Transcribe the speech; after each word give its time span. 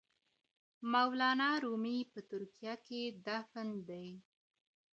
مولانا 0.91 1.49
رومي 1.63 1.97
په 2.11 2.19
ترکیه 2.31 2.73
کې 2.85 3.01
دفن 3.25 3.67
دی. 3.89 4.07